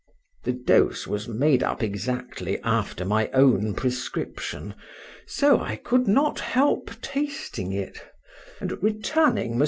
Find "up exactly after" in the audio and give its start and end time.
1.61-3.05